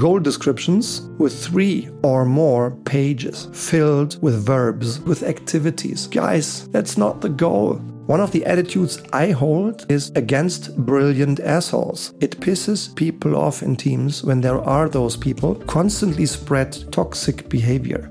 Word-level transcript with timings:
goal 0.00 0.18
descriptions 0.18 1.02
with 1.18 1.44
three 1.44 1.90
or 2.02 2.24
more 2.24 2.70
pages 2.86 3.48
filled 3.52 4.16
with 4.22 4.46
verbs, 4.46 4.98
with 5.00 5.22
activities. 5.22 6.06
Guys, 6.06 6.66
that's 6.68 6.96
not 6.96 7.20
the 7.20 7.28
goal. 7.28 7.74
One 8.06 8.22
of 8.22 8.32
the 8.32 8.46
attitudes 8.46 9.02
I 9.12 9.32
hold 9.32 9.84
is 9.92 10.10
against 10.16 10.74
brilliant 10.86 11.38
assholes. 11.40 12.14
It 12.18 12.40
pisses 12.40 12.96
people 12.96 13.36
off 13.36 13.62
in 13.62 13.76
teams 13.76 14.24
when 14.24 14.40
there 14.40 14.62
are 14.62 14.88
those 14.88 15.18
people 15.18 15.54
constantly 15.66 16.24
spread 16.24 16.90
toxic 16.90 17.50
behavior. 17.50 18.10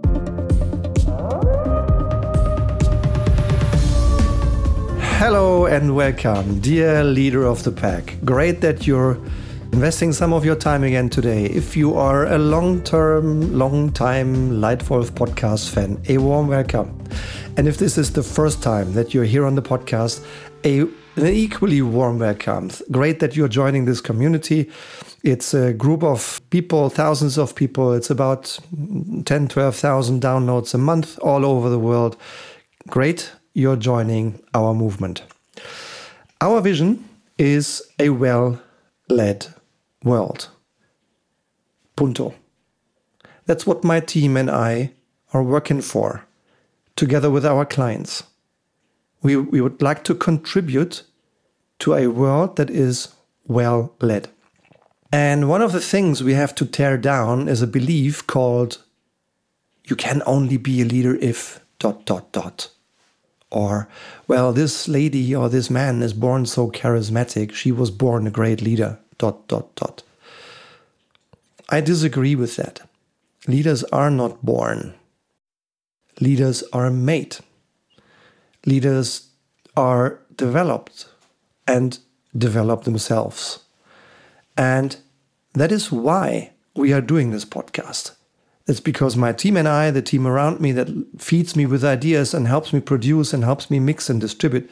Hello 5.18 5.66
and 5.66 5.96
welcome, 5.96 6.60
dear 6.60 7.04
leader 7.04 7.46
of 7.46 7.64
the 7.64 7.72
pack. 7.72 8.16
Great 8.24 8.62
that 8.62 8.86
you're 8.86 9.18
investing 9.72 10.12
some 10.12 10.34
of 10.34 10.44
your 10.44 10.56
time 10.56 10.84
again 10.84 11.10
today. 11.10 11.46
If 11.46 11.78
you 11.78 11.96
are 11.96 12.26
a 12.26 12.38
long 12.38 12.82
term, 12.84 13.58
long 13.58 13.92
time 13.92 14.60
Leitwolf 14.60 15.12
podcast 15.12 15.70
fan, 15.70 16.02
a 16.10 16.18
warm 16.18 16.48
welcome. 16.48 17.02
And 17.56 17.68
if 17.68 17.78
this 17.78 17.98
is 17.98 18.12
the 18.12 18.24
first 18.24 18.64
time 18.64 18.94
that 18.94 19.14
you're 19.14 19.26
here 19.26 19.46
on 19.46 19.56
the 19.56 19.62
podcast, 19.62 20.26
a, 20.66 20.82
an 20.82 21.28
equally 21.28 21.82
warm 21.82 22.20
welcome. 22.20 22.72
Great 22.92 23.20
that 23.20 23.36
you're 23.36 23.48
joining 23.48 23.86
this 23.86 24.02
community. 24.02 24.70
It's 25.24 25.54
a 25.54 25.74
group 25.74 26.04
of 26.04 26.42
people, 26.50 26.90
thousands 26.90 27.38
of 27.38 27.56
people. 27.56 27.94
It's 27.94 28.10
about 28.10 28.60
10, 29.26 29.48
12,000 29.48 30.22
downloads 30.22 30.74
a 30.74 30.78
month 30.78 31.20
all 31.20 31.46
over 31.46 31.70
the 31.70 31.80
world. 31.80 32.18
Great 32.88 33.32
you're 33.54 33.76
joining 33.76 34.42
our 34.54 34.74
movement. 34.74 35.24
Our 36.42 36.60
vision 36.60 37.08
is 37.38 37.84
a 38.00 38.10
well 38.10 38.62
led 39.10 39.48
world. 40.04 40.50
Punto. 41.96 42.34
That's 43.46 43.66
what 43.66 43.84
my 43.84 44.00
team 44.00 44.38
and 44.38 44.50
I 44.50 44.94
are 45.34 45.44
working 45.44 45.82
for, 45.82 46.26
together 46.96 47.30
with 47.30 47.46
our 47.46 47.66
clients. 47.66 48.24
We, 49.22 49.36
we 49.36 49.62
would 49.62 49.82
like 49.82 50.04
to 50.06 50.16
contribute 50.16 51.04
to 51.80 51.94
a 51.94 52.08
world 52.08 52.56
that 52.56 52.70
is 52.70 53.10
well 53.48 53.94
led. 54.02 54.30
And 55.12 55.50
one 55.50 55.62
of 55.62 55.72
the 55.72 55.82
things 55.82 56.24
we 56.24 56.34
have 56.34 56.54
to 56.56 56.66
tear 56.66 56.98
down 56.98 57.48
is 57.48 57.62
a 57.62 57.68
belief 57.68 58.28
called 58.28 58.84
you 59.86 59.96
can 59.96 60.22
only 60.26 60.58
be 60.58 60.82
a 60.82 60.86
leader 60.86 61.16
if 61.16 61.60
dot 61.80 62.06
dot 62.06 62.32
dot. 62.32 62.70
Or, 63.52 63.90
well, 64.28 64.54
this 64.54 64.88
lady 64.88 65.36
or 65.36 65.50
this 65.50 65.72
man 65.72 66.04
is 66.04 66.14
born 66.14 66.46
so 66.46 66.70
charismatic, 66.70 67.54
she 67.54 67.72
was 67.72 67.90
born 67.90 68.28
a 68.28 68.32
great 68.32 68.62
leader, 68.62 69.00
dot, 69.20 69.48
dot, 69.48 69.76
dot. 69.76 70.02
I 71.70 71.82
disagree 71.82 72.36
with 72.36 72.56
that. 72.56 72.82
Leaders 73.48 73.84
are 73.86 74.10
not 74.10 74.44
born, 74.44 74.96
leaders 76.20 76.64
are 76.74 76.90
made. 76.90 77.38
Leaders 78.66 79.30
are 79.78 80.20
developed 80.36 81.08
and 81.66 82.00
develop 82.38 82.84
themselves. 82.84 83.60
And 84.58 84.98
that 85.54 85.72
is 85.72 85.92
why 85.92 86.52
we 86.76 86.92
are 86.92 87.02
doing 87.02 87.32
this 87.32 87.46
podcast. 87.46 88.12
It's 88.68 88.82
because 88.82 89.16
my 89.16 89.32
team 89.32 89.58
and 89.58 89.68
I, 89.68 89.92
the 89.92 90.02
team 90.02 90.28
around 90.28 90.60
me 90.60 90.72
that 90.74 90.90
feeds 91.18 91.56
me 91.56 91.66
with 91.66 91.84
ideas 91.84 92.34
and 92.34 92.48
helps 92.48 92.74
me 92.74 92.82
produce 92.82 93.34
and 93.34 93.44
helps 93.44 93.72
me 93.72 93.80
mix 93.80 94.10
and 94.10 94.20
distribute, 94.20 94.70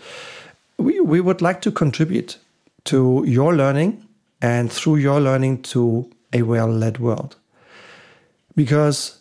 we, 0.78 1.00
we 1.00 1.22
would 1.22 1.42
like 1.42 1.61
to 1.61 1.72
contribute 1.72 2.38
to 2.84 3.23
your 3.26 3.56
learning 3.56 4.07
and 4.42 4.72
through 4.72 4.98
your 4.98 5.20
learning 5.20 5.62
to 5.64 6.10
a 6.34 6.42
well 6.42 6.68
led 6.68 7.00
world. 7.00 7.36
Because 8.56 9.20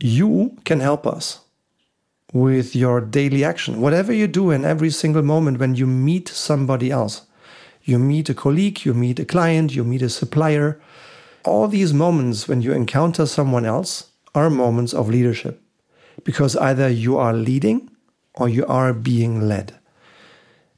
you 0.00 0.56
can 0.64 0.80
help 0.80 1.06
us 1.06 1.40
with 2.32 2.76
your 2.76 3.00
daily 3.00 3.44
action. 3.44 3.80
Whatever 3.80 4.12
you 4.12 4.26
do 4.26 4.50
in 4.50 4.64
every 4.64 4.90
single 4.90 5.22
moment 5.22 5.58
when 5.58 5.74
you 5.74 5.86
meet 5.86 6.28
somebody 6.28 6.90
else, 6.90 7.22
you 7.82 7.98
meet 7.98 8.28
a 8.28 8.34
colleague, 8.34 8.84
you 8.84 8.94
meet 8.94 9.18
a 9.20 9.24
client, 9.24 9.74
you 9.74 9.84
meet 9.84 10.02
a 10.02 10.08
supplier, 10.08 10.80
all 11.44 11.68
these 11.68 11.94
moments 11.94 12.48
when 12.48 12.60
you 12.60 12.72
encounter 12.72 13.24
someone 13.24 13.64
else 13.64 14.10
are 14.34 14.50
moments 14.50 14.92
of 14.92 15.08
leadership 15.08 15.62
because 16.24 16.56
either 16.56 16.88
you 16.88 17.16
are 17.16 17.32
leading 17.32 17.88
or 18.34 18.48
you 18.48 18.66
are 18.66 18.92
being 18.92 19.40
led. 19.48 19.78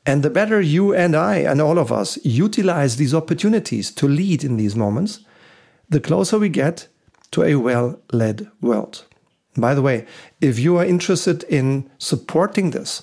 And 0.08 0.22
the 0.22 0.30
better 0.30 0.58
you 0.58 0.94
and 0.94 1.14
I 1.14 1.36
and 1.36 1.60
all 1.60 1.78
of 1.78 1.92
us 1.92 2.19
utilize 2.24 2.96
these 2.96 3.12
opportunities 3.12 3.91
to 3.91 4.08
lead 4.08 4.42
in 4.42 4.56
these 4.56 4.74
moments, 4.74 5.20
the 5.91 6.00
closer 6.00 6.38
we 6.38 6.48
get 6.48 6.88
to 7.32 7.42
a 7.42 7.56
well 7.56 8.00
led 8.10 8.50
world. 8.62 9.04
By 9.54 9.74
the 9.74 9.82
way, 9.82 10.06
if 10.41 10.58
you 10.58 10.78
are 10.78 10.84
interested 10.86 11.42
in 11.42 11.91
supporting 11.98 12.70
this 12.70 13.02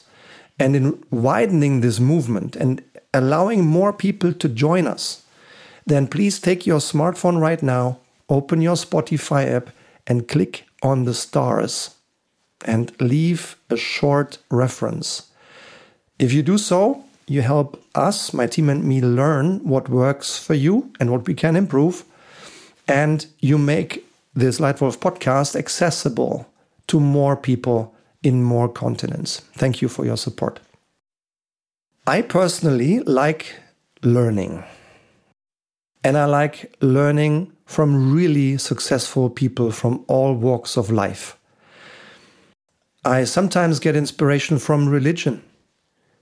and 0.57 0.75
in 0.75 1.03
widening 1.11 1.81
this 1.81 1.99
movement 1.99 2.55
and 2.55 2.83
allowing 3.13 3.67
more 3.67 3.93
people 3.93 4.33
to 4.33 4.49
join 4.49 4.87
us, 4.87 5.21
then 5.85 6.07
please 6.07 6.39
take 6.39 6.65
your 6.65 6.79
smartphone 6.79 7.39
right 7.39 7.61
now, 7.61 7.99
open 8.29 8.61
your 8.61 8.77
Spotify 8.77 9.47
app, 9.47 9.69
and 10.07 10.27
click 10.27 10.65
on 10.81 11.05
the 11.05 11.13
stars 11.13 11.91
and 12.65 12.99
leave 12.99 13.57
a 13.69 13.77
short 13.77 14.39
reference. 14.49 15.29
If 16.17 16.31
you 16.31 16.41
do 16.41 16.57
so, 16.57 17.03
you 17.27 17.41
help 17.41 17.83
us, 17.95 18.33
my 18.33 18.47
team, 18.47 18.69
and 18.69 18.83
me 18.83 19.01
learn 19.01 19.59
what 19.63 19.89
works 19.89 20.37
for 20.37 20.53
you 20.53 20.91
and 20.99 21.11
what 21.11 21.27
we 21.27 21.33
can 21.33 21.55
improve. 21.55 22.05
And 22.87 23.25
you 23.39 23.57
make 23.57 24.05
this 24.33 24.59
Leitwolf 24.59 24.97
podcast 24.99 25.55
accessible 25.55 26.47
to 26.87 26.99
more 26.99 27.35
people 27.35 27.93
in 28.23 28.43
more 28.43 28.69
continents. 28.69 29.41
Thank 29.53 29.81
you 29.81 29.89
for 29.89 30.05
your 30.05 30.17
support. 30.17 30.59
I 32.07 32.21
personally 32.21 32.99
like 32.99 33.55
learning. 34.03 34.63
And 36.03 36.17
I 36.17 36.25
like 36.25 36.75
learning 36.81 37.51
from 37.65 38.13
really 38.13 38.57
successful 38.57 39.29
people 39.29 39.71
from 39.71 40.05
all 40.07 40.33
walks 40.35 40.77
of 40.77 40.91
life. 40.91 41.35
I 43.03 43.23
sometimes 43.23 43.79
get 43.79 43.95
inspiration 43.95 44.59
from 44.59 44.87
religion, 44.87 45.43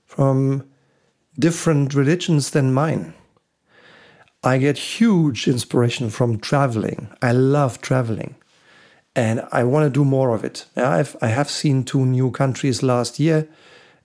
from 0.06 0.66
different 1.40 1.94
religions 1.94 2.52
than 2.52 2.74
mine. 2.74 3.14
I 4.44 4.58
get 4.58 4.78
huge 4.78 5.47
inspiration 5.47 6.09
from 6.09 6.40
traveling. 6.40 7.08
I 7.22 7.31
love 7.31 7.81
traveling 7.81 8.36
and 9.16 9.46
I 9.52 9.63
want 9.63 9.86
to 9.86 9.90
do 9.90 10.03
more 10.03 10.34
of 10.34 10.44
it. 10.44 10.66
I've, 10.75 11.16
I 11.22 11.28
have 11.28 11.50
seen 11.50 11.84
two 11.84 12.06
new 12.06 12.31
countries 12.31 12.84
last 12.84 13.19
year 13.19 13.47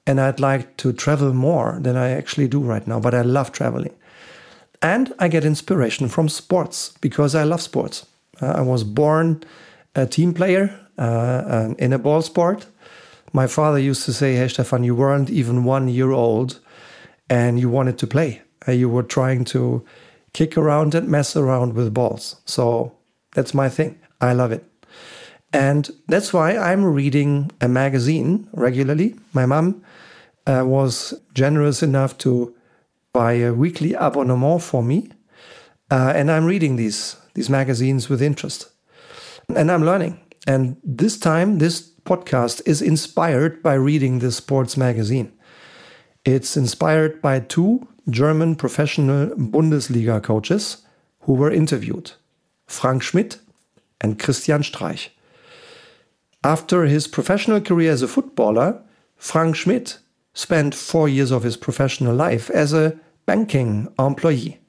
and 0.06 0.20
I'd 0.20 0.40
like 0.40 0.76
to 0.78 0.92
travel 0.92 1.34
more 1.34 1.78
than 1.80 1.96
I 1.96 2.10
actually 2.10 2.48
do 2.48 2.60
right 2.60 2.86
now, 2.86 3.00
but 3.00 3.14
I 3.14 3.22
love 3.22 3.52
traveling. 3.52 3.94
And 4.80 5.12
I 5.18 5.28
get 5.28 5.44
inspiration 5.44 6.08
from 6.08 6.28
sports 6.28 6.94
because 7.00 7.34
I 7.34 7.42
love 7.42 7.60
sports. 7.60 8.06
Uh, 8.40 8.46
I 8.46 8.60
was 8.60 8.84
born 8.84 9.42
a 9.94 10.06
team 10.06 10.32
player 10.32 10.78
uh, 10.98 11.74
in 11.78 11.92
a 11.92 11.98
ball 11.98 12.22
sport. 12.22 12.66
My 13.32 13.46
father 13.46 13.78
used 13.78 14.04
to 14.04 14.12
say, 14.12 14.36
Hey, 14.36 14.48
Stefan, 14.48 14.84
you 14.84 14.94
weren't 14.94 15.30
even 15.30 15.64
one 15.64 15.88
year 15.88 16.12
old 16.12 16.60
and 17.28 17.60
you 17.60 17.68
wanted 17.68 17.98
to 17.98 18.06
play. 18.06 18.42
Uh, 18.66 18.72
you 18.72 18.88
were 18.88 19.02
trying 19.02 19.44
to 19.46 19.84
kick 20.32 20.56
around 20.56 20.94
and 20.94 21.08
mess 21.08 21.36
around 21.36 21.74
with 21.74 21.94
balls. 21.94 22.40
So 22.44 22.92
that's 23.34 23.54
my 23.54 23.68
thing. 23.68 23.98
I 24.20 24.32
love 24.32 24.52
it. 24.52 24.64
And 25.52 25.90
that's 26.08 26.32
why 26.32 26.56
I'm 26.56 26.84
reading 26.84 27.50
a 27.60 27.68
magazine 27.68 28.48
regularly. 28.52 29.16
My 29.32 29.46
mom 29.46 29.82
uh, 30.46 30.64
was 30.66 31.14
generous 31.32 31.82
enough 31.82 32.18
to 32.18 32.54
buy 33.12 33.32
a 33.34 33.52
weekly 33.52 33.94
abonnement 33.94 34.62
for 34.62 34.82
me, 34.82 35.10
uh, 35.90 36.12
and 36.14 36.30
I'm 36.30 36.44
reading 36.44 36.76
these 36.76 37.16
these 37.34 37.48
magazines 37.48 38.08
with 38.08 38.20
interest, 38.20 38.68
and 39.54 39.70
I'm 39.70 39.84
learning. 39.84 40.20
And 40.46 40.76
this 40.84 41.18
time, 41.18 41.58
this 41.58 41.87
podcast 42.08 42.62
is 42.64 42.80
inspired 42.80 43.62
by 43.62 43.74
reading 43.74 44.18
this 44.18 44.36
sports 44.36 44.78
magazine. 44.78 45.30
It's 46.24 46.56
inspired 46.56 47.20
by 47.20 47.40
two 47.40 47.86
German 48.08 48.56
professional 48.56 49.36
Bundesliga 49.36 50.22
coaches 50.22 50.78
who 51.20 51.34
were 51.34 51.52
interviewed 51.52 52.12
Frank 52.66 53.02
Schmidt 53.02 53.38
and 54.00 54.18
Christian 54.18 54.62
Streich. 54.62 55.10
After 56.42 56.84
his 56.86 57.06
professional 57.06 57.60
career 57.60 57.92
as 57.92 58.02
a 58.02 58.08
footballer, 58.08 58.80
Frank 59.16 59.56
Schmidt 59.56 59.98
spent 60.32 60.74
four 60.74 61.08
years 61.08 61.30
of 61.30 61.42
his 61.42 61.58
professional 61.58 62.14
life 62.14 62.48
as 62.50 62.72
a 62.72 62.98
banking 63.26 63.88
employee. 63.98 64.60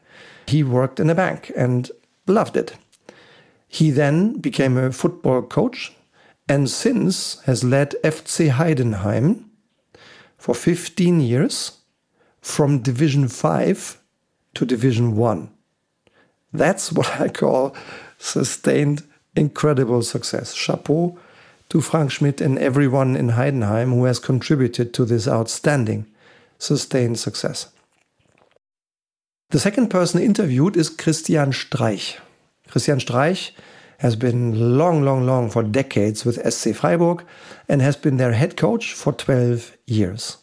He 0.47 0.63
worked 0.63 1.00
in 1.00 1.09
a 1.09 1.15
bank 1.15 1.51
and 1.56 1.89
loved 2.27 2.57
it. 2.57 2.75
He 3.69 3.91
then 3.91 4.39
became 4.39 4.77
a 4.77 4.91
football 4.91 5.41
coach 5.44 5.94
and 6.50 6.68
since 6.68 7.40
has 7.42 7.63
led 7.63 7.94
FC 8.04 8.50
Heidenheim 8.50 9.46
for 10.38 10.56
15 10.56 11.22
years 11.22 11.78
from 12.42 12.80
Division 12.80 13.28
5 13.28 14.01
to 14.56 14.66
Division 14.66 15.16
1. 15.16 15.50
That's 16.51 16.92
what 16.98 17.22
I 17.22 17.30
call 17.30 17.75
sustained 18.18 19.04
incredible 19.36 20.01
success. 20.01 20.56
Chapeau 20.56 21.19
to 21.69 21.81
Frank 21.81 22.12
Schmidt 22.12 22.42
and 22.42 22.57
everyone 22.57 23.16
in 23.16 23.30
Heidenheim 23.30 23.94
who 23.94 24.06
has 24.06 24.18
contributed 24.18 24.92
to 24.96 25.06
this 25.06 25.28
outstanding 25.28 26.07
sustained 26.57 27.19
success. 27.19 27.68
The 29.51 29.60
second 29.60 29.90
person 29.90 30.19
interviewed 30.19 30.75
is 30.75 30.90
Christian 30.90 31.51
Streich. 31.51 32.18
Christian 32.68 33.00
Streich 33.00 33.51
has 34.00 34.16
been 34.16 34.78
long, 34.78 35.04
long, 35.04 35.25
long 35.25 35.50
for 35.50 35.62
decades 35.62 36.24
with 36.24 36.54
SC 36.54 36.74
Freiburg 36.74 37.24
and 37.68 37.81
has 37.81 37.98
been 37.98 38.18
their 38.18 38.31
head 38.31 38.56
coach 38.56 38.94
for 38.94 39.12
12 39.12 39.75
years. 39.88 40.38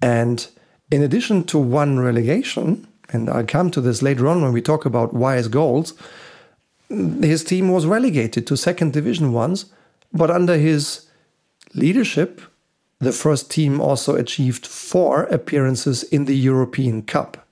And 0.00 0.46
in 0.90 1.02
addition 1.02 1.44
to 1.44 1.58
one 1.58 2.00
relegation, 2.00 2.86
and 3.10 3.28
I'll 3.28 3.44
come 3.44 3.70
to 3.72 3.80
this 3.82 4.00
later 4.00 4.26
on 4.26 4.40
when 4.42 4.52
we 4.52 4.62
talk 4.62 4.86
about 4.86 5.12
wise 5.12 5.48
goals, 5.48 5.92
his 6.88 7.44
team 7.44 7.70
was 7.70 7.86
relegated 7.86 8.46
to 8.46 8.56
second 8.56 8.94
division 8.94 9.32
once, 9.32 9.66
but 10.12 10.30
under 10.30 10.56
his 10.56 11.06
leadership, 11.74 12.40
the 13.00 13.12
first 13.12 13.50
team 13.50 13.82
also 13.82 14.16
achieved 14.16 14.66
four 14.66 15.24
appearances 15.24 16.04
in 16.04 16.24
the 16.24 16.36
European 16.36 17.02
Cup, 17.02 17.46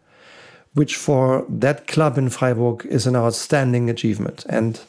which 0.73 0.97
for 0.97 1.45
that 1.49 1.87
club 1.87 2.17
in 2.17 2.31
Freiburg 2.31 2.87
is 2.87 3.07
an 3.07 3.17
outstanding 3.17 3.91
achievement. 3.91 4.47
And 4.49 4.81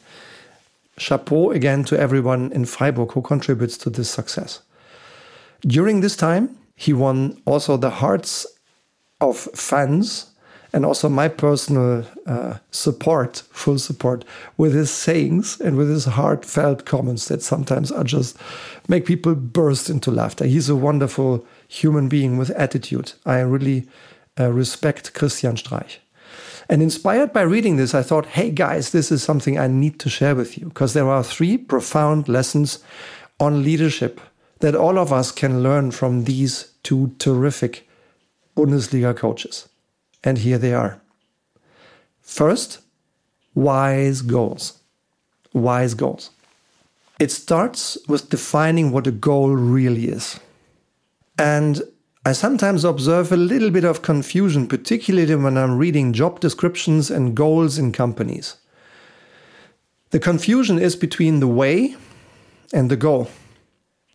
chapeau 0.98 1.50
again 1.50 1.84
to 1.84 1.98
everyone 1.98 2.52
in 2.52 2.64
Freiburg 2.64 3.12
who 3.12 3.22
contributes 3.22 3.78
to 3.78 3.90
this 3.90 4.10
success. 4.10 4.60
During 5.62 6.00
this 6.00 6.16
time, 6.16 6.56
he 6.74 6.92
won 6.92 7.40
also 7.44 7.76
the 7.76 7.90
hearts 7.90 8.46
of 9.20 9.36
fans 9.54 10.32
and 10.72 10.86
also 10.86 11.08
my 11.08 11.28
personal 11.28 12.04
uh, 12.26 12.58
support, 12.70 13.42
full 13.50 13.78
support, 13.78 14.24
with 14.56 14.74
his 14.74 14.90
sayings 14.90 15.60
and 15.60 15.76
with 15.76 15.88
his 15.88 16.06
heartfelt 16.06 16.86
comments 16.86 17.28
that 17.28 17.42
sometimes 17.42 17.92
are 17.92 18.04
just 18.04 18.36
make 18.88 19.04
people 19.04 19.34
burst 19.34 19.90
into 19.90 20.10
laughter. 20.10 20.46
He's 20.46 20.70
a 20.70 20.76
wonderful 20.76 21.46
human 21.68 22.08
being 22.08 22.38
with 22.38 22.50
attitude. 22.50 23.12
I 23.26 23.40
really 23.40 23.86
uh, 24.40 24.50
respect 24.50 25.12
Christian 25.12 25.56
Streich. 25.56 25.98
And 26.68 26.82
inspired 26.82 27.32
by 27.32 27.42
reading 27.42 27.76
this, 27.76 27.94
I 27.94 28.02
thought, 28.02 28.26
hey 28.26 28.50
guys, 28.50 28.90
this 28.90 29.10
is 29.10 29.22
something 29.22 29.58
I 29.58 29.66
need 29.66 29.98
to 30.00 30.08
share 30.08 30.34
with 30.34 30.58
you 30.58 30.66
because 30.66 30.94
there 30.94 31.08
are 31.08 31.24
three 31.24 31.58
profound 31.58 32.28
lessons 32.28 32.78
on 33.40 33.62
leadership 33.62 34.20
that 34.60 34.76
all 34.76 34.98
of 34.98 35.12
us 35.12 35.32
can 35.32 35.62
learn 35.62 35.90
from 35.90 36.24
these 36.24 36.72
two 36.82 37.14
terrific 37.18 37.88
Bundesliga 38.56 39.16
coaches. 39.16 39.68
And 40.22 40.38
here 40.38 40.58
they 40.58 40.72
are. 40.72 41.00
First, 42.20 42.80
wise 43.54 44.22
goals. 44.22 44.78
Wise 45.52 45.94
goals. 45.94 46.30
It 47.18 47.30
starts 47.30 47.98
with 48.08 48.30
defining 48.30 48.90
what 48.92 49.06
a 49.06 49.12
goal 49.12 49.50
really 49.50 50.06
is. 50.08 50.38
And 51.38 51.82
I 52.24 52.30
sometimes 52.30 52.84
observe 52.84 53.32
a 53.32 53.36
little 53.36 53.70
bit 53.70 53.82
of 53.84 54.02
confusion, 54.02 54.68
particularly 54.68 55.34
when 55.34 55.58
I'm 55.58 55.76
reading 55.76 56.12
job 56.12 56.38
descriptions 56.38 57.10
and 57.10 57.34
goals 57.34 57.78
in 57.78 57.90
companies. 57.90 58.58
The 60.10 60.20
confusion 60.20 60.78
is 60.78 60.94
between 60.94 61.40
the 61.40 61.48
way 61.48 61.96
and 62.72 62.88
the 62.88 62.96
goal. 62.96 63.28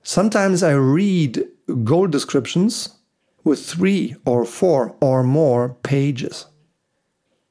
Sometimes 0.03 0.63
I 0.63 0.71
read 0.71 1.43
goal 1.83 2.07
descriptions 2.07 2.95
with 3.43 3.65
three 3.65 4.15
or 4.25 4.45
four 4.45 4.95
or 5.01 5.21
more 5.21 5.75
pages, 5.83 6.45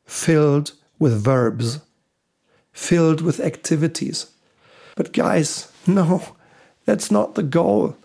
filled 0.06 0.73
with 0.99 1.23
verbs, 1.23 1.81
filled 2.73 3.20
with 3.20 3.41
activities. 3.41 4.31
But, 4.94 5.12
guys, 5.12 5.70
no, 5.87 6.35
that's 6.87 7.11
not 7.11 7.35
the 7.35 7.43
goal. 7.43 7.99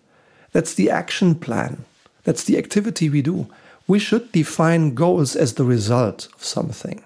That's 0.51 0.74
the 0.74 0.89
action 0.89 1.36
plan. 1.36 1.86
That's 2.23 2.44
the 2.44 2.57
activity 2.57 3.09
we 3.09 3.21
do. 3.21 3.47
We 3.88 4.00
should 4.00 4.31
define 4.31 4.95
goals 4.95 5.35
as 5.35 5.56
the 5.56 5.63
result 5.63 6.27
of 6.35 6.44
something, 6.44 7.03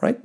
right? 0.00 0.20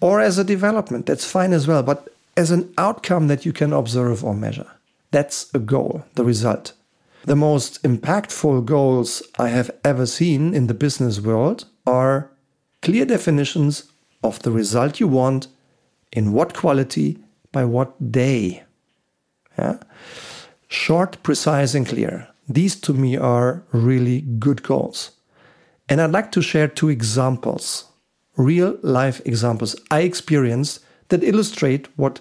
Or 0.00 0.20
as 0.20 0.38
a 0.38 0.44
development, 0.44 1.06
that's 1.06 1.30
fine 1.30 1.52
as 1.52 1.66
well, 1.66 1.82
but 1.82 2.08
as 2.36 2.50
an 2.50 2.72
outcome 2.76 3.28
that 3.28 3.46
you 3.46 3.52
can 3.52 3.72
observe 3.72 4.24
or 4.24 4.34
measure. 4.34 4.66
That's 5.10 5.52
a 5.54 5.58
goal, 5.58 6.04
the 6.14 6.24
result. 6.24 6.72
The 7.24 7.36
most 7.36 7.82
impactful 7.82 8.66
goals 8.66 9.22
I 9.38 9.48
have 9.48 9.70
ever 9.82 10.04
seen 10.06 10.52
in 10.52 10.66
the 10.66 10.74
business 10.74 11.20
world 11.20 11.64
are 11.86 12.30
clear 12.82 13.06
definitions 13.06 13.84
of 14.22 14.40
the 14.40 14.50
result 14.50 15.00
you 15.00 15.08
want, 15.08 15.46
in 16.12 16.32
what 16.32 16.54
quality, 16.54 17.18
by 17.50 17.64
what 17.64 18.12
day. 18.12 18.62
Yeah? 19.56 19.78
Short, 20.68 21.22
precise, 21.22 21.74
and 21.74 21.86
clear. 21.86 22.28
These 22.48 22.76
to 22.82 22.92
me 22.92 23.16
are 23.16 23.64
really 23.72 24.22
good 24.22 24.62
goals. 24.62 25.12
And 25.88 26.00
I'd 26.00 26.12
like 26.12 26.32
to 26.32 26.42
share 26.42 26.68
two 26.68 26.88
examples, 26.88 27.84
real 28.36 28.78
life 28.82 29.20
examples 29.24 29.76
I 29.90 30.00
experienced 30.00 30.80
that 31.08 31.24
illustrate 31.24 31.88
what 31.96 32.20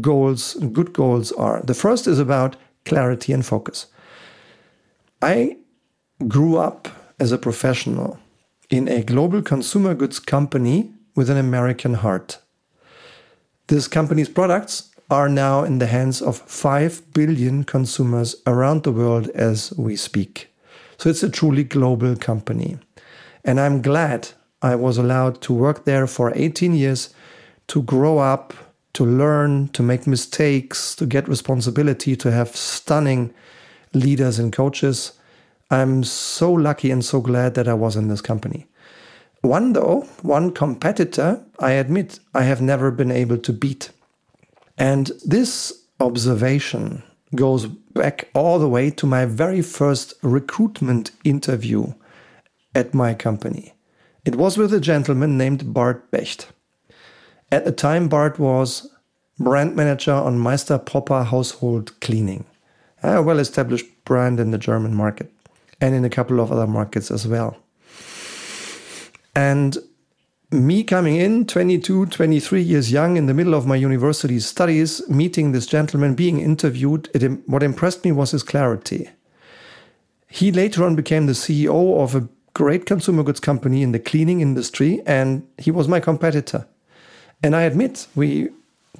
goals, 0.00 0.54
good 0.72 0.92
goals 0.92 1.32
are. 1.32 1.62
The 1.62 1.74
first 1.74 2.06
is 2.06 2.18
about 2.18 2.56
clarity 2.84 3.32
and 3.32 3.44
focus. 3.44 3.86
I 5.20 5.56
grew 6.26 6.56
up 6.56 6.88
as 7.20 7.32
a 7.32 7.38
professional 7.38 8.18
in 8.70 8.88
a 8.88 9.02
global 9.02 9.42
consumer 9.42 9.94
goods 9.94 10.18
company 10.18 10.90
with 11.14 11.28
an 11.28 11.36
American 11.36 11.94
heart. 11.94 12.38
This 13.66 13.86
company's 13.86 14.28
products 14.28 14.91
are 15.12 15.28
now 15.28 15.62
in 15.62 15.78
the 15.78 15.86
hands 15.86 16.22
of 16.22 16.38
5 16.38 17.12
billion 17.12 17.64
consumers 17.64 18.34
around 18.46 18.82
the 18.82 18.92
world 18.92 19.28
as 19.34 19.72
we 19.76 19.94
speak. 19.94 20.48
So 20.96 21.10
it's 21.10 21.22
a 21.22 21.28
truly 21.28 21.64
global 21.64 22.16
company. 22.16 22.78
And 23.44 23.60
I'm 23.60 23.82
glad 23.82 24.30
I 24.62 24.74
was 24.74 24.96
allowed 24.96 25.42
to 25.42 25.52
work 25.52 25.84
there 25.84 26.06
for 26.06 26.32
18 26.34 26.74
years 26.74 27.12
to 27.68 27.82
grow 27.82 28.18
up, 28.18 28.54
to 28.94 29.04
learn, 29.04 29.68
to 29.68 29.82
make 29.82 30.06
mistakes, 30.06 30.96
to 30.96 31.04
get 31.04 31.28
responsibility, 31.28 32.16
to 32.16 32.32
have 32.32 32.56
stunning 32.56 33.34
leaders 33.92 34.38
and 34.38 34.50
coaches. 34.50 35.12
I'm 35.70 36.04
so 36.04 36.50
lucky 36.50 36.90
and 36.90 37.04
so 37.04 37.20
glad 37.20 37.54
that 37.54 37.68
I 37.68 37.74
was 37.74 37.96
in 37.96 38.08
this 38.08 38.22
company. 38.22 38.66
One, 39.42 39.74
though, 39.74 40.06
one 40.22 40.52
competitor, 40.52 41.44
I 41.58 41.72
admit, 41.72 42.18
I 42.32 42.44
have 42.44 42.62
never 42.62 42.90
been 42.90 43.10
able 43.10 43.38
to 43.38 43.52
beat. 43.52 43.90
And 44.76 45.10
this 45.24 45.84
observation 46.00 47.02
goes 47.34 47.66
back 47.66 48.28
all 48.34 48.58
the 48.58 48.68
way 48.68 48.90
to 48.90 49.06
my 49.06 49.24
very 49.24 49.62
first 49.62 50.14
recruitment 50.22 51.10
interview 51.24 51.94
at 52.74 52.94
my 52.94 53.14
company. 53.14 53.74
It 54.24 54.36
was 54.36 54.56
with 54.56 54.72
a 54.72 54.80
gentleman 54.80 55.36
named 55.36 55.72
Bart 55.72 56.10
Becht. 56.10 56.46
At 57.50 57.64
the 57.64 57.72
time, 57.72 58.08
Bart 58.08 58.38
was 58.38 58.88
brand 59.38 59.76
manager 59.76 60.12
on 60.12 60.38
Meister 60.38 60.78
Proper 60.78 61.24
Household 61.24 61.98
Cleaning, 62.00 62.44
a 63.02 63.22
well 63.22 63.38
established 63.38 63.86
brand 64.04 64.40
in 64.40 64.50
the 64.50 64.58
German 64.58 64.94
market 64.94 65.30
and 65.80 65.94
in 65.94 66.04
a 66.04 66.10
couple 66.10 66.40
of 66.40 66.52
other 66.52 66.66
markets 66.66 67.10
as 67.10 67.26
well. 67.26 67.56
And 69.34 69.76
me 70.52 70.84
coming 70.84 71.16
in 71.16 71.46
22, 71.46 72.06
23 72.06 72.60
years 72.60 72.92
young 72.92 73.16
in 73.16 73.26
the 73.26 73.34
middle 73.34 73.54
of 73.54 73.66
my 73.66 73.76
university 73.76 74.38
studies, 74.38 75.06
meeting 75.08 75.52
this 75.52 75.66
gentleman, 75.66 76.14
being 76.14 76.40
interviewed, 76.40 77.08
it, 77.14 77.48
what 77.48 77.62
impressed 77.62 78.04
me 78.04 78.12
was 78.12 78.32
his 78.32 78.42
clarity. 78.42 79.08
He 80.28 80.52
later 80.52 80.84
on 80.84 80.94
became 80.94 81.26
the 81.26 81.32
CEO 81.32 82.00
of 82.02 82.14
a 82.14 82.28
great 82.54 82.86
consumer 82.86 83.22
goods 83.22 83.40
company 83.40 83.82
in 83.82 83.92
the 83.92 83.98
cleaning 83.98 84.40
industry, 84.40 85.00
and 85.06 85.46
he 85.58 85.70
was 85.70 85.88
my 85.88 86.00
competitor. 86.00 86.66
And 87.42 87.56
I 87.56 87.62
admit, 87.62 88.06
we 88.14 88.50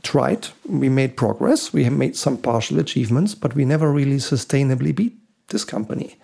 tried, 0.02 0.48
we 0.66 0.88
made 0.88 1.16
progress, 1.16 1.72
we 1.72 1.88
made 1.90 2.16
some 2.16 2.36
partial 2.38 2.78
achievements, 2.78 3.34
but 3.34 3.54
we 3.54 3.64
never 3.64 3.92
really 3.92 4.16
sustainably 4.16 4.94
beat 4.94 5.16
this 5.48 5.64
company. 5.64 6.16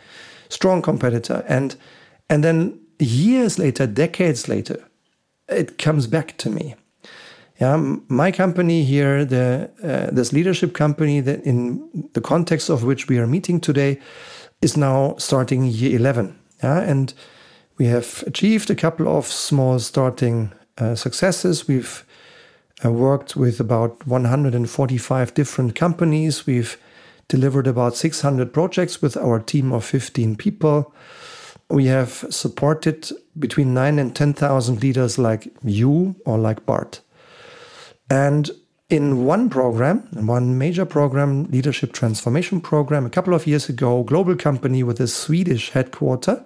Strong 0.49 0.83
competitor. 0.83 1.45
And, 1.49 1.77
and 2.31 2.43
then 2.43 2.81
years 2.99 3.59
later, 3.59 3.87
decades 3.87 4.49
later, 4.49 4.88
it 5.49 5.79
comes 5.79 6.07
back 6.07 6.37
to 6.39 6.51
me. 6.51 6.75
Yeah, 7.61 7.77
my 8.09 8.31
company 8.31 8.85
here, 8.85 9.25
the 9.25 9.71
uh, 9.83 10.15
this 10.15 10.33
leadership 10.33 10.75
company 10.75 11.21
that 11.21 11.45
in 11.45 12.09
the 12.13 12.21
context 12.21 12.71
of 12.71 12.85
which 12.85 13.09
we 13.09 13.19
are 13.19 13.27
meeting 13.27 13.61
today, 13.61 13.99
is 14.63 14.77
now 14.77 15.17
starting 15.19 15.65
year 15.65 15.99
eleven. 15.99 16.39
Yeah, 16.63 16.79
and 16.79 17.13
we 17.77 17.87
have 17.87 18.23
achieved 18.27 18.71
a 18.71 18.75
couple 18.75 19.09
of 19.09 19.27
small 19.27 19.79
starting 19.79 20.53
uh, 20.79 20.95
successes. 20.95 21.67
We've 21.67 22.05
uh, 22.85 22.93
worked 22.93 23.37
with 23.37 23.61
about 23.61 24.07
145 24.07 25.35
different 25.35 25.75
companies. 25.75 26.47
We've 26.47 26.77
delivered 27.29 27.67
about 27.67 27.97
600 27.97 28.53
projects 28.53 29.03
with 29.03 29.17
our 29.17 29.41
team 29.41 29.73
of 29.73 29.85
15 29.85 30.37
people. 30.37 30.93
We 31.71 31.87
have 31.87 32.25
supported 32.31 33.11
between 33.39 33.75
9 33.75 33.99
and 33.99 34.17
10,000 34.17 34.83
leaders 34.83 35.19
like 35.19 35.53
you 35.63 36.17
or 36.25 36.39
like 36.39 36.65
Bart. 36.65 37.01
And 38.11 38.51
in 38.89 39.27
one 39.27 39.51
program, 39.51 40.09
in 40.17 40.27
one 40.27 40.57
major 40.57 40.87
program, 40.87 41.45
leadership 41.51 41.93
transformation 41.93 42.61
program, 42.63 43.05
a 43.05 43.11
couple 43.11 43.35
of 43.35 43.47
years 43.47 43.69
ago, 43.69 44.03
global 44.03 44.35
company 44.35 44.83
with 44.83 44.99
a 44.99 45.07
Swedish 45.07 45.71
headquarter, 45.71 46.43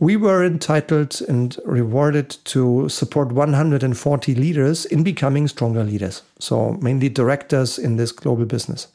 we 0.00 0.16
were 0.16 0.44
entitled 0.44 1.22
and 1.28 1.56
rewarded 1.64 2.30
to 2.46 2.88
support 2.88 3.30
140 3.30 4.34
leaders 4.34 4.84
in 4.86 5.04
becoming 5.04 5.46
stronger 5.46 5.84
leaders. 5.84 6.22
So, 6.40 6.72
mainly 6.80 7.08
directors 7.08 7.78
in 7.78 7.94
this 7.94 8.10
global 8.10 8.44
business. 8.44 8.88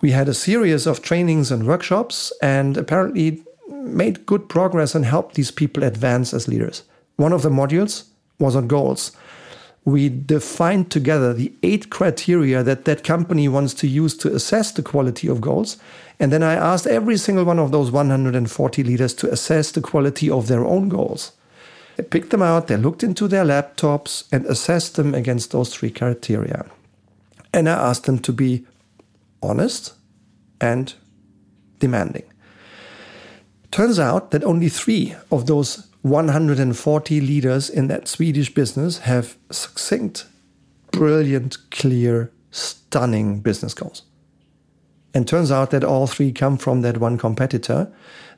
We 0.00 0.10
had 0.10 0.28
a 0.28 0.34
series 0.34 0.88
of 0.88 1.00
trainings 1.00 1.52
and 1.52 1.64
workshops 1.64 2.32
and 2.42 2.76
apparently 2.76 3.44
made 3.68 4.26
good 4.26 4.48
progress 4.48 4.94
and 4.94 5.04
helped 5.04 5.34
these 5.34 5.50
people 5.50 5.82
advance 5.82 6.34
as 6.34 6.48
leaders. 6.48 6.82
One 7.16 7.32
of 7.32 7.42
the 7.42 7.50
modules 7.50 8.04
was 8.38 8.56
on 8.56 8.68
goals 8.68 9.12
we 9.84 10.08
defined 10.08 10.90
together 10.90 11.34
the 11.34 11.52
eight 11.62 11.90
criteria 11.90 12.62
that 12.62 12.86
that 12.86 13.04
company 13.04 13.48
wants 13.48 13.74
to 13.74 13.86
use 13.86 14.16
to 14.16 14.34
assess 14.34 14.72
the 14.72 14.82
quality 14.82 15.28
of 15.28 15.40
goals. 15.40 15.76
And 16.18 16.32
then 16.32 16.42
I 16.42 16.54
asked 16.54 16.86
every 16.86 17.18
single 17.18 17.44
one 17.44 17.58
of 17.58 17.70
those 17.70 17.90
140 17.90 18.82
leaders 18.82 19.12
to 19.14 19.30
assess 19.30 19.72
the 19.72 19.82
quality 19.82 20.30
of 20.30 20.48
their 20.48 20.64
own 20.64 20.88
goals. 20.88 21.32
They 21.96 22.02
picked 22.02 22.30
them 22.30 22.42
out, 22.42 22.66
they 22.66 22.76
looked 22.76 23.02
into 23.02 23.28
their 23.28 23.44
laptops 23.44 24.24
and 24.32 24.46
assessed 24.46 24.96
them 24.96 25.14
against 25.14 25.50
those 25.50 25.74
three 25.74 25.90
criteria. 25.90 26.64
And 27.52 27.68
I 27.68 27.72
asked 27.72 28.06
them 28.06 28.18
to 28.20 28.32
be 28.32 28.66
honest 29.42 29.92
and 30.60 30.94
demanding. 31.78 32.24
Turns 33.74 33.98
out 33.98 34.30
that 34.30 34.44
only 34.44 34.68
three 34.68 35.16
of 35.32 35.46
those 35.46 35.88
140 36.02 37.20
leaders 37.20 37.68
in 37.68 37.88
that 37.88 38.06
Swedish 38.06 38.54
business 38.54 38.98
have 38.98 39.36
succinct, 39.50 40.26
brilliant, 40.92 41.56
clear, 41.72 42.30
stunning 42.52 43.40
business 43.40 43.74
goals. 43.74 44.02
And 45.12 45.26
turns 45.26 45.50
out 45.50 45.72
that 45.72 45.82
all 45.82 46.06
three 46.06 46.30
come 46.30 46.56
from 46.56 46.82
that 46.82 46.98
one 46.98 47.18
competitor 47.18 47.92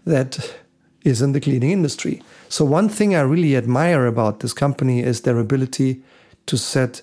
that 0.07 0.57
is 1.05 1.21
in 1.21 1.33
the 1.33 1.41
cleaning 1.43 1.71
industry. 1.71 2.23
So, 2.49 2.65
one 2.65 2.89
thing 2.89 3.15
I 3.15 3.21
really 3.21 3.57
admire 3.57 4.07
about 4.07 4.41
this 4.41 4.55
company 4.55 5.03
is 5.03 5.21
their 5.21 5.39
ability 5.39 6.01
to 6.47 6.57
set 6.57 7.03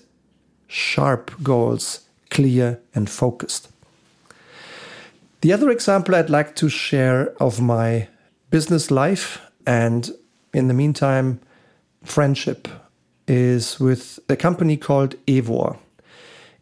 sharp 0.66 1.30
goals, 1.40 2.00
clear 2.30 2.80
and 2.96 3.08
focused. 3.08 3.68
The 5.42 5.52
other 5.52 5.70
example 5.70 6.16
I'd 6.16 6.30
like 6.30 6.56
to 6.56 6.68
share 6.68 7.32
of 7.40 7.60
my 7.60 8.08
business 8.54 8.88
life 8.88 9.40
and 9.66 10.12
in 10.52 10.68
the 10.68 10.74
meantime, 10.74 11.40
friendship 12.04 12.68
is 13.26 13.80
with 13.80 14.20
a 14.28 14.36
company 14.36 14.76
called 14.76 15.16
EWOR. 15.26 15.76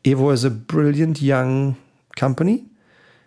EWOR 0.03 0.33
is 0.33 0.43
a 0.43 0.49
brilliant 0.49 1.21
young 1.21 1.77
company 2.17 2.65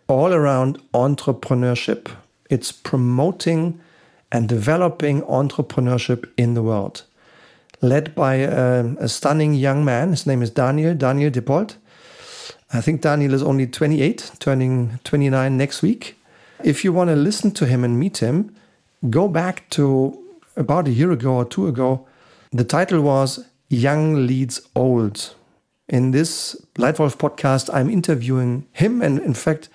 all 0.08 0.34
around 0.34 0.82
entrepreneurship. 0.96 2.10
It's 2.50 2.72
promoting 2.72 3.80
and 4.32 4.50
developing 4.50 5.22
entrepreneurship 5.22 6.28
in 6.36 6.56
the 6.56 6.64
world. 6.64 7.04
Led 7.82 8.16
by 8.16 8.34
a, 8.38 8.96
a 8.98 9.08
stunning 9.08 9.54
young 9.54 9.86
man. 9.86 10.10
His 10.10 10.26
name 10.26 10.42
is 10.42 10.50
Daniel, 10.50 10.96
Daniel 10.96 11.30
Dippold. 11.30 11.76
I 12.74 12.82
think 12.82 13.02
Daniel 13.02 13.36
is 13.36 13.44
only 13.44 13.68
28, 13.68 14.32
turning 14.40 15.00
29 15.04 15.56
next 15.56 15.84
week. 15.84 16.16
If 16.64 16.84
you 16.84 16.92
want 16.92 17.12
to 17.12 17.16
listen 17.16 17.52
to 17.52 17.68
him 17.68 17.84
and 17.84 18.00
meet 18.00 18.18
him, 18.18 18.55
go 19.10 19.28
back 19.28 19.70
to 19.72 20.22
about 20.56 20.88
a 20.88 20.92
year 20.92 21.12
ago 21.12 21.36
or 21.36 21.46
two 21.46 21.68
ago. 21.68 22.08
The 22.52 22.64
title 22.64 23.02
was 23.02 23.46
Young 23.70 24.28
Leads 24.28 24.62
Old. 24.76 25.34
In 25.88 26.12
this 26.12 26.56
Leitwolf 26.76 27.18
podcast, 27.18 27.70
I'm 27.74 27.90
interviewing 27.90 28.68
him, 28.72 29.02
and 29.02 29.20
in 29.20 29.34
fact, 29.34 29.70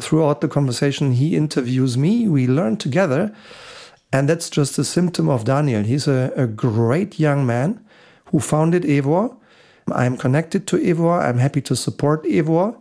throughout 0.00 0.40
the 0.40 0.48
conversation, 0.48 1.12
he 1.12 1.36
interviews 1.36 1.98
me. 1.98 2.28
We 2.28 2.46
learn 2.46 2.76
together, 2.76 3.34
and 4.12 4.28
that's 4.28 4.48
just 4.48 4.78
a 4.78 4.84
symptom 4.84 5.28
of 5.28 5.44
Daniel. 5.44 5.82
He's 5.82 6.06
a, 6.08 6.32
a 6.36 6.46
great 6.46 7.18
young 7.18 7.44
man 7.44 7.84
who 8.26 8.40
founded 8.40 8.84
EWOR. 8.84 9.36
I'm 9.92 10.16
connected 10.16 10.66
to 10.68 10.78
EWOR. 10.78 11.22
I'm 11.22 11.38
happy 11.38 11.60
to 11.62 11.76
support 11.76 12.24
EWOR. 12.24 12.76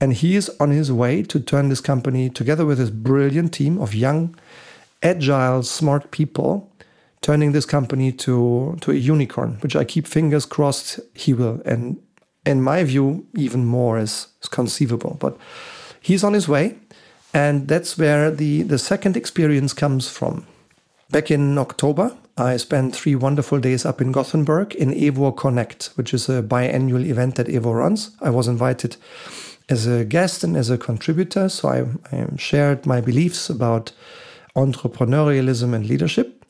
And 0.00 0.14
he 0.14 0.34
is 0.34 0.50
on 0.58 0.70
his 0.70 0.90
way 0.90 1.22
to 1.24 1.38
turn 1.38 1.68
this 1.68 1.80
company 1.80 2.30
together 2.30 2.64
with 2.64 2.78
his 2.78 2.90
brilliant 2.90 3.52
team 3.52 3.78
of 3.78 3.94
young, 3.94 4.34
agile, 5.02 5.62
smart 5.62 6.10
people 6.10 6.70
turning 7.22 7.52
this 7.52 7.66
company 7.66 8.12
to 8.12 8.76
to 8.80 8.90
a 8.90 8.94
unicorn, 8.94 9.58
which 9.62 9.76
I 9.76 9.84
keep 9.84 10.06
fingers 10.06 10.46
crossed 10.46 11.00
he 11.14 11.34
will. 11.34 11.60
And 11.64 11.98
in 12.46 12.62
my 12.62 12.84
view, 12.84 13.26
even 13.36 13.66
more 13.66 13.98
is, 13.98 14.28
is 14.42 14.48
conceivable. 14.48 15.16
But 15.20 15.36
he's 16.00 16.24
on 16.24 16.32
his 16.32 16.48
way, 16.48 16.76
and 17.34 17.68
that's 17.68 17.98
where 17.98 18.30
the 18.30 18.62
the 18.62 18.78
second 18.78 19.16
experience 19.16 19.74
comes 19.74 20.08
from. 20.08 20.46
Back 21.10 21.30
in 21.30 21.58
October, 21.58 22.16
I 22.36 22.56
spent 22.56 22.94
three 22.94 23.16
wonderful 23.16 23.58
days 23.58 23.84
up 23.84 24.00
in 24.00 24.12
Gothenburg 24.12 24.74
in 24.76 24.92
EWOR 24.92 25.36
Connect, 25.36 25.90
which 25.96 26.14
is 26.14 26.28
a 26.28 26.42
biannual 26.42 27.04
event 27.04 27.34
that 27.34 27.48
EWOR 27.48 27.76
runs. 27.76 28.10
I 28.20 28.30
was 28.30 28.48
invited 28.48 28.96
as 29.68 29.86
a 29.86 30.04
guest 30.04 30.44
and 30.44 30.56
as 30.56 30.70
a 30.70 30.78
contributor, 30.78 31.48
so 31.48 31.68
I, 31.68 32.16
I 32.16 32.26
shared 32.36 32.86
my 32.86 33.00
beliefs 33.00 33.50
about 33.50 33.92
entrepreneurialism 34.56 35.74
and 35.74 35.86
leadership. 35.86 36.44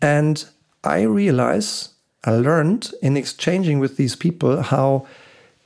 And 0.00 0.44
I 0.84 1.02
realize, 1.02 1.90
I 2.24 2.32
learned 2.32 2.92
in 3.02 3.16
exchanging 3.16 3.78
with 3.78 3.96
these 3.96 4.16
people 4.16 4.62
how 4.62 5.06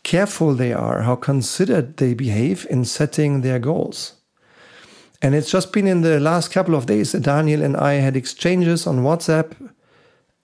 careful 0.02 0.54
they 0.54 0.72
are, 0.72 1.02
how 1.02 1.16
considered 1.16 1.96
they 1.96 2.14
behave 2.14 2.66
in 2.70 2.84
setting 2.84 3.40
their 3.40 3.58
goals. 3.58 4.14
And 5.22 5.34
it's 5.34 5.50
just 5.50 5.72
been 5.72 5.86
in 5.86 6.00
the 6.00 6.18
last 6.18 6.50
couple 6.50 6.74
of 6.74 6.86
days 6.86 7.12
that 7.12 7.22
Daniel 7.22 7.62
and 7.62 7.76
I 7.76 7.94
had 7.94 8.16
exchanges 8.16 8.86
on 8.86 9.00
WhatsApp, 9.00 9.54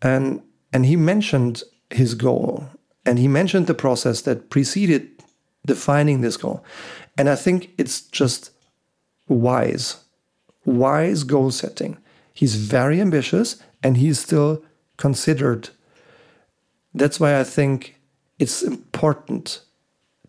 and 0.02 0.42
and 0.72 0.84
he 0.84 0.96
mentioned 0.96 1.62
his 1.88 2.14
goal, 2.14 2.66
and 3.06 3.18
he 3.18 3.28
mentioned 3.28 3.66
the 3.66 3.74
process 3.74 4.22
that 4.22 4.50
preceded 4.50 5.08
defining 5.64 6.20
this 6.20 6.36
goal. 6.36 6.62
And 7.16 7.30
I 7.30 7.36
think 7.36 7.70
it's 7.78 8.02
just 8.02 8.50
wise, 9.28 10.04
wise 10.66 11.22
goal 11.22 11.50
setting. 11.50 11.96
He's 12.34 12.56
very 12.56 13.00
ambitious 13.00 13.62
and 13.82 13.96
he's 13.96 14.18
still 14.18 14.62
considered. 14.96 15.70
That's 16.94 17.18
why 17.20 17.38
I 17.38 17.44
think 17.44 17.96
it's 18.38 18.62
important 18.62 19.60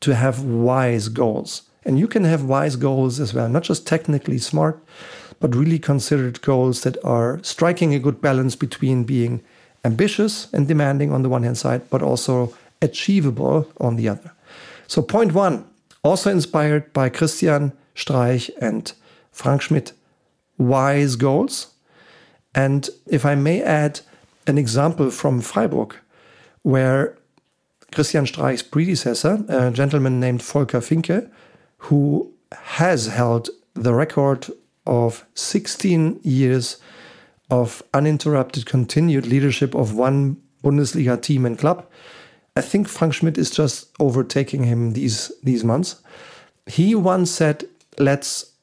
to 0.01 0.15
have 0.15 0.43
wise 0.43 1.09
goals. 1.09 1.63
And 1.83 1.99
you 1.99 2.07
can 2.07 2.23
have 2.23 2.43
wise 2.43 2.75
goals 2.75 3.19
as 3.19 3.33
well, 3.33 3.49
not 3.49 3.63
just 3.63 3.87
technically 3.87 4.37
smart, 4.37 4.83
but 5.39 5.55
really 5.55 5.79
considered 5.79 6.41
goals 6.41 6.81
that 6.81 6.97
are 7.03 7.39
striking 7.43 7.93
a 7.93 7.99
good 7.99 8.21
balance 8.21 8.55
between 8.55 9.03
being 9.03 9.41
ambitious 9.85 10.51
and 10.53 10.67
demanding 10.67 11.11
on 11.11 11.23
the 11.23 11.29
one 11.29 11.43
hand 11.43 11.57
side, 11.57 11.89
but 11.89 12.01
also 12.01 12.53
achievable 12.81 13.71
on 13.79 13.95
the 13.95 14.09
other. 14.09 14.31
So, 14.87 15.01
point 15.01 15.33
one, 15.33 15.65
also 16.03 16.29
inspired 16.31 16.91
by 16.93 17.09
Christian 17.09 17.73
Streich 17.95 18.49
and 18.61 18.91
Frank 19.31 19.61
Schmidt, 19.61 19.93
wise 20.57 21.15
goals 21.15 21.73
and 22.57 22.89
if 23.05 23.23
I 23.23 23.35
may 23.35 23.61
add 23.61 23.99
an 24.47 24.57
example 24.57 25.11
from 25.11 25.41
Freiburg, 25.41 25.95
where 26.63 27.15
Christian 27.93 28.25
Streich's 28.25 28.63
predecessor, 28.63 29.45
a 29.47 29.69
gentleman 29.69 30.19
named 30.19 30.41
Volker 30.41 30.79
Finke, 30.79 31.29
who 31.77 32.33
has 32.51 33.07
held 33.07 33.49
the 33.75 33.93
record 33.93 34.47
of 34.87 35.23
16 35.35 36.19
years 36.23 36.77
of 37.51 37.83
uninterrupted 37.93 38.65
continued 38.65 39.27
leadership 39.27 39.75
of 39.75 39.93
one 39.95 40.37
Bundesliga 40.63 41.21
team 41.21 41.45
and 41.45 41.59
club. 41.59 41.85
I 42.55 42.61
think 42.61 42.87
Frank 42.87 43.13
Schmidt 43.13 43.37
is 43.37 43.51
just 43.51 43.91
overtaking 43.99 44.63
him 44.63 44.93
these 44.93 45.31
these 45.43 45.63
months. 45.63 46.01
He 46.65 46.95
once 46.95 47.29
said, 47.29 47.65
"Let's 47.99 48.53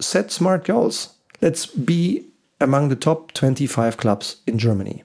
set 0.00 0.32
smart 0.32 0.64
goals. 0.64 1.13
Let's 1.44 1.66
be 1.66 2.24
among 2.58 2.88
the 2.88 2.96
top 2.96 3.32
25 3.32 3.98
clubs 3.98 4.36
in 4.46 4.58
Germany. 4.58 5.04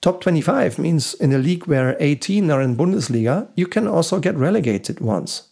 Top 0.00 0.20
25 0.20 0.80
means 0.80 1.14
in 1.14 1.32
a 1.32 1.38
league 1.38 1.68
where 1.68 1.96
18 2.00 2.50
are 2.50 2.60
in 2.60 2.76
Bundesliga, 2.76 3.46
you 3.54 3.68
can 3.68 3.86
also 3.86 4.18
get 4.18 4.34
relegated 4.34 4.98
once. 4.98 5.50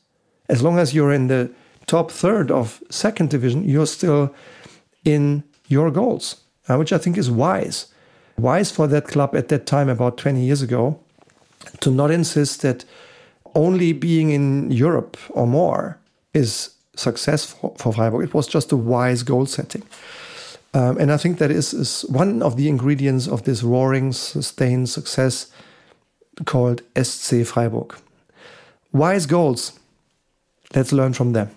As 0.48 0.60
long 0.60 0.80
as 0.80 0.92
you're 0.92 1.12
in 1.12 1.28
the 1.28 1.52
top 1.86 2.10
third 2.10 2.50
of 2.50 2.82
second 2.90 3.30
division, 3.30 3.62
you're 3.62 3.86
still 3.86 4.34
in 5.04 5.44
your 5.68 5.88
goals, 5.92 6.42
uh, 6.68 6.76
which 6.78 6.92
I 6.92 6.98
think 6.98 7.16
is 7.16 7.30
wise. 7.30 7.86
Wise 8.36 8.72
for 8.72 8.88
that 8.88 9.06
club 9.06 9.36
at 9.36 9.50
that 9.50 9.66
time, 9.66 9.88
about 9.88 10.18
20 10.18 10.44
years 10.44 10.62
ago, 10.62 10.98
to 11.78 11.92
not 11.92 12.10
insist 12.10 12.62
that 12.62 12.84
only 13.54 13.92
being 13.92 14.30
in 14.30 14.72
Europe 14.72 15.16
or 15.30 15.46
more 15.46 16.00
is 16.34 16.70
success 16.96 17.46
for, 17.46 17.74
for 17.78 17.92
Freiburg. 17.92 18.24
It 18.24 18.34
was 18.34 18.46
just 18.46 18.72
a 18.72 18.76
wise 18.76 19.22
goal 19.22 19.46
setting. 19.46 19.82
Um, 20.74 20.96
and 20.98 21.12
I 21.12 21.16
think 21.16 21.38
that 21.38 21.50
is, 21.50 21.74
is 21.74 22.02
one 22.08 22.42
of 22.42 22.56
the 22.56 22.68
ingredients 22.68 23.28
of 23.28 23.44
this 23.44 23.62
roaring, 23.62 24.12
sustained 24.12 24.88
success 24.88 25.50
called 26.44 26.82
SC 27.00 27.44
Freiburg. 27.44 27.94
Wise 28.92 29.26
goals. 29.26 29.78
Let's 30.74 30.92
learn 30.92 31.12
from 31.12 31.32
them. 31.32 31.50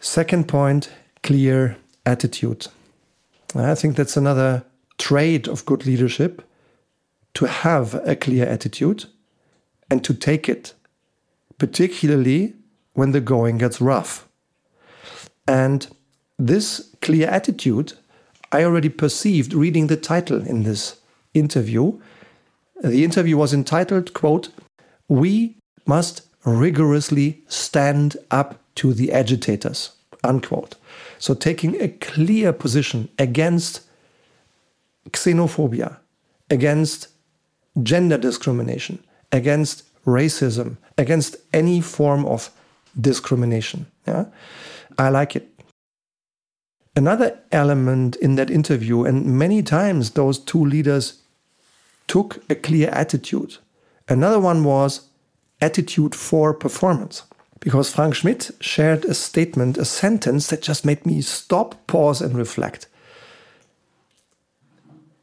Second 0.00 0.48
point 0.48 0.90
clear 1.22 1.76
attitude. 2.06 2.68
I 3.54 3.74
think 3.74 3.96
that's 3.96 4.16
another 4.16 4.64
trait 4.98 5.48
of 5.48 5.66
good 5.66 5.84
leadership 5.84 6.42
to 7.34 7.46
have 7.46 7.94
a 8.06 8.16
clear 8.16 8.46
attitude 8.46 9.06
and 9.90 10.02
to 10.04 10.14
take 10.14 10.48
it, 10.48 10.74
particularly 11.58 12.54
when 12.98 13.12
the 13.12 13.20
going 13.20 13.58
gets 13.58 13.80
rough. 13.80 14.26
And 15.46 15.86
this 16.36 16.96
clear 17.00 17.28
attitude, 17.28 17.92
I 18.50 18.64
already 18.64 18.88
perceived 18.88 19.54
reading 19.54 19.86
the 19.86 19.96
title 19.96 20.44
in 20.44 20.64
this 20.64 20.96
interview. 21.32 22.00
The 22.82 23.04
interview 23.04 23.36
was 23.36 23.54
entitled, 23.54 24.14
quote, 24.14 24.48
We 25.06 25.58
must 25.86 26.22
rigorously 26.44 27.44
stand 27.46 28.16
up 28.32 28.58
to 28.74 28.92
the 28.92 29.12
agitators, 29.12 29.92
unquote. 30.24 30.74
So 31.20 31.34
taking 31.34 31.80
a 31.80 31.88
clear 31.88 32.52
position 32.52 33.10
against 33.16 33.82
xenophobia, 35.10 35.98
against 36.50 37.06
gender 37.80 38.18
discrimination, 38.18 39.04
against 39.30 39.84
racism, 40.04 40.78
against 40.96 41.36
any 41.52 41.80
form 41.80 42.24
of 42.26 42.50
discrimination. 43.00 43.86
Yeah? 44.06 44.26
I 44.98 45.08
like 45.10 45.36
it. 45.36 45.48
Another 46.96 47.38
element 47.52 48.16
in 48.16 48.34
that 48.34 48.50
interview, 48.50 49.04
and 49.04 49.38
many 49.38 49.62
times 49.62 50.10
those 50.10 50.38
two 50.38 50.64
leaders 50.64 51.22
took 52.08 52.42
a 52.50 52.54
clear 52.54 52.88
attitude. 52.88 53.58
Another 54.08 54.40
one 54.40 54.64
was 54.64 55.08
attitude 55.60 56.14
for 56.14 56.52
performance. 56.54 57.22
Because 57.60 57.92
Frank 57.92 58.14
Schmidt 58.14 58.50
shared 58.60 59.04
a 59.04 59.14
statement, 59.14 59.78
a 59.78 59.84
sentence 59.84 60.46
that 60.48 60.62
just 60.62 60.84
made 60.84 61.04
me 61.04 61.20
stop, 61.20 61.86
pause, 61.86 62.20
and 62.20 62.36
reflect. 62.36 62.86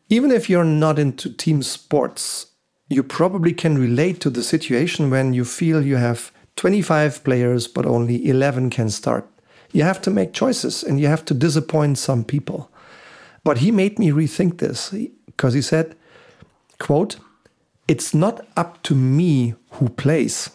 Even 0.09 0.31
if 0.31 0.49
you're 0.49 0.63
not 0.63 0.99
into 0.99 1.29
team 1.29 1.63
sports, 1.63 2.47
you 2.89 3.01
probably 3.01 3.53
can 3.53 3.77
relate 3.77 4.19
to 4.19 4.29
the 4.29 4.43
situation 4.43 5.09
when 5.09 5.33
you 5.33 5.43
feel 5.43 5.81
you 5.81 5.95
have 5.95 6.31
25 6.55 7.23
players, 7.23 7.67
but 7.67 7.85
only 7.85 8.27
11 8.27 8.69
can 8.69 8.89
start. 8.89 9.27
You 9.71 9.83
have 9.83 10.01
to 10.03 10.11
make 10.11 10.33
choices 10.33 10.83
and 10.83 10.99
you 10.99 11.07
have 11.07 11.25
to 11.25 11.33
disappoint 11.33 11.97
some 11.97 12.23
people. 12.23 12.69
But 13.43 13.57
he 13.59 13.71
made 13.71 13.99
me 13.99 14.11
rethink 14.11 14.57
this 14.57 14.93
because 15.25 15.53
he 15.53 15.61
said, 15.61 15.95
quote, 16.79 17.17
it's 17.87 18.13
not 18.13 18.45
up 18.57 18.81
to 18.83 18.95
me 18.95 19.53
who 19.71 19.89
plays. 19.89 20.49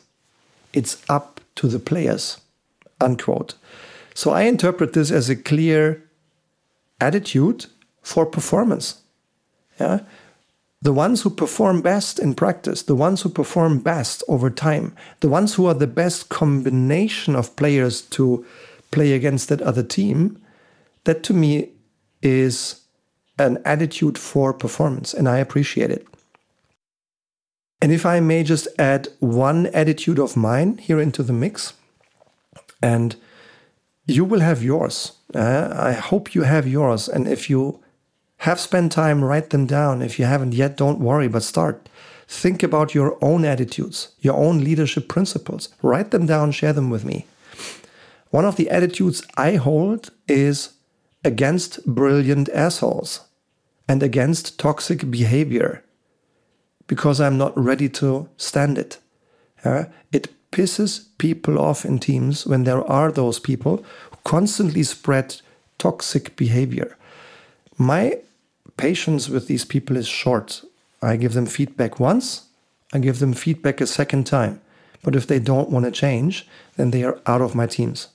It's 0.73 1.03
up 1.09 1.41
to 1.57 1.69
the 1.69 1.79
players, 1.79 2.41
unquote. 3.01 3.55
So 4.15 4.31
I 4.31 4.43
interpret 4.43 4.93
this 4.93 5.11
as 5.11 5.29
a 5.29 5.37
clear 5.37 6.03
attitude 7.01 7.67
for 8.03 8.27
performance. 8.27 9.03
Yeah? 9.79 10.01
The 10.83 10.93
ones 10.93 11.23
who 11.23 11.31
perform 11.31 11.83
best 11.83 12.19
in 12.19 12.35
practice, 12.35 12.83
the 12.83 12.95
ones 12.95 13.21
who 13.21 13.29
perform 13.29 13.81
best 13.81 14.23
over 14.29 14.49
time, 14.49 14.97
the 15.21 15.29
ones 15.29 15.55
who 15.55 15.67
are 15.67 15.75
the 15.75 15.87
best 15.87 16.31
combination 16.31 17.37
of 17.37 17.55
players 17.57 18.01
to 18.03 18.47
play 18.91 19.13
against 19.13 19.49
that 19.51 19.61
other 19.61 19.83
team, 19.83 20.41
that 21.05 21.23
to 21.25 21.35
me 21.35 21.69
is 22.23 22.81
an 23.39 23.59
attitude 23.65 24.19
for 24.19 24.53
performance, 24.53 25.13
and 25.13 25.29
I 25.29 25.39
appreciate 25.39 25.91
it. 25.91 26.07
And 27.83 27.93
if 27.93 28.05
I 28.05 28.21
may 28.21 28.43
just 28.43 28.69
add 28.79 29.09
one 29.21 29.67
attitude 29.69 30.19
of 30.19 30.37
mine 30.37 30.79
here 30.79 31.01
into 31.01 31.23
the 31.23 31.33
mix, 31.33 31.75
and 32.83 33.17
you 34.07 34.25
will 34.25 34.41
have 34.41 34.63
yours. 34.63 35.13
Uh, 35.35 35.73
I 35.75 35.93
hope 35.93 36.35
you 36.35 36.43
have 36.43 36.67
yours. 36.67 37.09
And 37.09 37.29
if 37.29 37.49
you 37.49 37.81
have 38.41 38.59
spent 38.59 38.91
time, 38.93 39.23
write 39.23 39.51
them 39.51 39.67
down. 39.67 40.01
If 40.01 40.19
you 40.19 40.25
haven't 40.25 40.55
yet, 40.55 40.77
don't 40.77 40.99
worry, 40.99 41.29
but 41.29 41.43
start. 41.43 41.91
Think 42.27 42.63
about 42.63 42.95
your 42.95 43.19
own 43.21 43.45
attitudes, 43.45 44.13
your 44.21 44.35
own 44.35 44.65
leadership 44.65 45.09
principles. 45.09 45.69
Write 45.83 46.11
them 46.11 46.25
down, 46.25 46.53
share 46.53 46.73
them 46.73 46.89
with 46.89 47.05
me. 47.05 47.27
One 48.31 48.47
of 48.47 48.57
the 48.57 48.71
attitudes 48.71 49.23
I 49.37 49.57
hold 49.57 50.11
is 50.27 50.71
against 51.23 51.85
brilliant 51.85 52.49
assholes 52.51 53.21
and 53.87 54.03
against 54.03 54.59
toxic 54.59 55.11
behavior 55.11 55.85
because 56.87 57.21
I'm 57.21 57.37
not 57.37 57.53
ready 57.59 57.91
to 57.91 58.27
stand 58.39 58.79
it. 58.79 58.99
Uh, 59.65 59.85
it 60.13 60.29
pisses 60.51 61.09
people 61.19 61.59
off 61.59 61.85
in 61.85 61.99
teams 61.99 62.47
when 62.47 62.65
there 62.65 62.91
are 62.91 63.13
those 63.13 63.39
people 63.39 63.85
who 64.11 64.17
constantly 64.25 64.83
spread 64.83 65.43
toxic 65.77 66.37
behavior. 66.37 66.97
My 67.77 68.21
patience 68.81 69.29
with 69.29 69.47
these 69.47 69.65
people 69.65 69.97
is 69.97 70.09
short. 70.09 70.63
I 71.03 71.17
give 71.17 71.35
them 71.35 71.47
feedback 71.47 72.01
once, 72.01 72.47
I 72.93 72.99
give 72.99 73.19
them 73.19 73.33
feedback 73.33 73.81
a 73.81 73.87
second 73.87 74.27
time. 74.27 74.61
But 75.03 75.17
if 75.17 75.27
they 75.27 75.39
don't 75.39 75.71
want 75.71 75.85
to 75.87 75.91
change, 75.91 76.47
then 76.77 76.91
they 76.91 77.05
are 77.05 77.21
out 77.27 77.41
of 77.41 77.55
my 77.55 77.67
teams. 77.67 78.09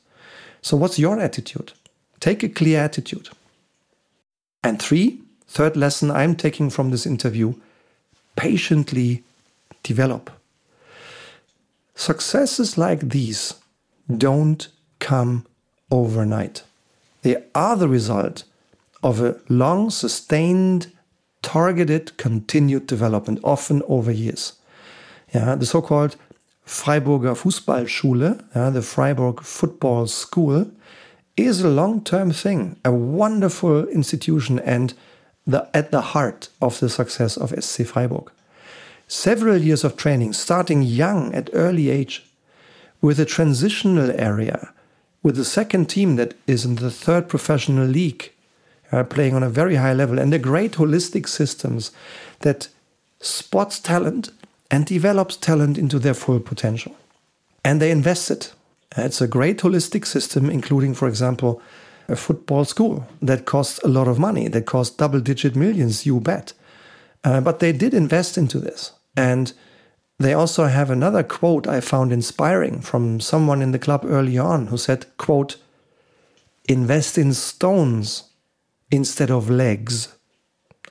So, 0.62 0.78
what's 0.78 1.00
your 1.00 1.20
attitude? 1.20 1.74
Take 2.20 2.44
a 2.44 2.50
clear 2.50 2.80
attitude. 2.80 3.30
And 4.64 4.82
three, 4.82 5.20
third 5.48 5.78
lesson 5.78 6.12
I'm 6.12 6.36
taking 6.36 6.70
from 6.70 6.92
this 6.92 7.06
interview 7.06 7.54
patiently 8.36 9.24
develop. 9.84 10.30
Successes 11.96 12.78
like 12.78 13.10
these 13.10 13.54
don't 14.10 14.68
come 15.00 15.46
overnight. 15.90 16.64
They 17.22 17.44
are 17.54 17.76
the 17.78 17.88
result 17.88 18.44
of 19.06 19.22
a 19.22 19.40
long, 19.50 19.92
sustained, 19.92 20.92
targeted, 21.44 22.18
continued 22.18 22.88
development, 22.88 23.40
often 23.44 23.84
over 23.88 24.12
years. 24.12 24.54
Yeah, 25.32 25.54
the 25.54 25.68
so 25.68 25.80
called 25.84 26.16
Freiburger 26.66 27.36
Fußballschule, 27.36 28.44
yeah, 28.56 28.72
the 28.72 28.82
Freiburg 28.82 29.42
Football 29.42 30.08
School, 30.08 30.72
is 31.38 31.62
a 31.62 31.70
long 31.70 32.04
term 32.04 32.32
thing, 32.32 32.78
a 32.84 32.92
wonderful 32.92 33.88
institution, 33.90 34.58
and 34.60 34.96
the, 35.46 35.70
at 35.76 35.92
the 35.92 36.02
heart 36.02 36.50
of 36.60 36.80
the 36.80 36.90
success 36.90 37.38
of 37.38 37.54
SC 37.64 37.86
Freiburg. 37.86 38.32
Several 39.08 39.58
years 39.58 39.84
of 39.84 39.98
training, 39.98 40.34
starting 40.34 40.82
young 40.82 41.32
at 41.36 41.52
early 41.54 41.92
age, 41.92 42.26
with 43.02 43.20
a 43.20 43.26
transitional 43.26 44.10
area, 44.20 44.74
with 45.22 45.38
a 45.38 45.46
second 45.46 45.92
team 45.92 46.16
that 46.16 46.34
is 46.48 46.66
in 46.66 46.78
the 46.78 46.90
third 46.90 47.30
professional 47.30 47.86
league, 47.86 48.32
uh, 48.96 49.04
playing 49.04 49.36
on 49.36 49.44
a 49.44 49.50
very 49.50 49.76
high 49.76 49.94
level, 49.94 50.20
and 50.20 50.34
a 50.34 50.40
great 50.40 50.74
holistic 50.74 51.28
systems 51.28 51.92
that 52.40 52.70
spots 53.20 53.80
talent 53.80 54.30
and 54.72 54.86
develops 54.86 55.36
talent 55.36 55.78
into 55.78 56.00
their 56.00 56.14
full 56.14 56.40
potential. 56.40 56.96
And 57.64 57.82
they 57.82 57.92
invested. 57.92 58.48
It's 58.96 59.22
a 59.22 59.28
great 59.28 59.58
holistic 59.58 60.06
system, 60.06 60.50
including, 60.50 60.94
for 60.94 61.08
example, 61.08 61.62
a 62.08 62.16
football 62.16 62.64
school 62.66 63.06
that 63.22 63.46
costs 63.46 63.80
a 63.84 63.88
lot 63.88 64.08
of 64.08 64.20
money, 64.20 64.48
that 64.48 64.66
costs 64.66 64.96
double 64.96 65.20
digit 65.20 65.56
millions, 65.56 66.06
you 66.06 66.20
bet. 66.20 66.54
Uh, 67.24 67.42
but 67.42 67.60
they 67.60 67.74
did 67.74 67.94
invest 67.94 68.38
into 68.38 68.60
this. 68.60 68.94
And 69.18 69.52
they 70.20 70.34
also 70.34 70.66
have 70.66 70.90
another 70.90 71.24
quote 71.24 71.68
I 71.68 71.82
found 71.82 72.14
inspiring 72.14 72.80
from 72.82 73.20
someone 73.20 73.62
in 73.62 73.72
the 73.72 73.80
club 73.80 74.06
early 74.06 74.38
on 74.38 74.68
who 74.68 74.78
said, 74.78 75.06
quote, 75.18 75.58
invest 76.70 77.18
in 77.18 77.34
stones 77.34 78.24
instead 78.92 79.32
of 79.32 79.50
legs, 79.50 80.16